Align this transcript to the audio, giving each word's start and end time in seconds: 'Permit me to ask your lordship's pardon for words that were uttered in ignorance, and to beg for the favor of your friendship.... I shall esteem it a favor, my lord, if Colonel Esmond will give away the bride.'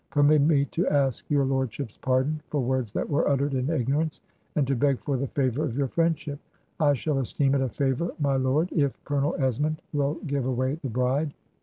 'Permit 0.09 0.41
me 0.41 0.65
to 0.65 0.87
ask 0.87 1.29
your 1.29 1.45
lordship's 1.45 1.95
pardon 1.99 2.41
for 2.47 2.59
words 2.59 2.91
that 2.91 3.07
were 3.07 3.27
uttered 3.29 3.53
in 3.53 3.69
ignorance, 3.69 4.19
and 4.55 4.65
to 4.65 4.75
beg 4.75 4.97
for 4.99 5.15
the 5.15 5.27
favor 5.27 5.63
of 5.63 5.77
your 5.77 5.87
friendship.... 5.89 6.39
I 6.79 6.93
shall 6.95 7.19
esteem 7.19 7.53
it 7.53 7.61
a 7.61 7.69
favor, 7.69 8.09
my 8.19 8.35
lord, 8.35 8.71
if 8.73 8.99
Colonel 9.03 9.35
Esmond 9.37 9.79
will 9.93 10.15
give 10.25 10.47
away 10.47 10.73
the 10.81 10.89
bride.' 10.89 11.35